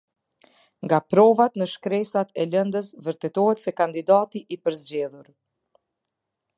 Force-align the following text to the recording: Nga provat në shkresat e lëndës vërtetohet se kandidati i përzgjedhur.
Nga 0.85 0.99
provat 1.13 1.59
në 1.61 1.67
shkresat 1.73 2.33
e 2.43 2.47
lëndës 2.55 2.91
vërtetohet 3.09 3.63
se 3.67 3.77
kandidati 3.83 4.45
i 4.57 4.63
përzgjedhur. 4.65 5.33